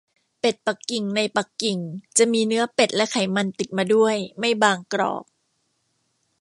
[0.39, 1.77] เป็ดปักกิ่งในปักกิ่ง
[2.17, 5.23] จะมีเนื้อเป็ดและไขมันติดมาด้วย ไม่บางกรอบ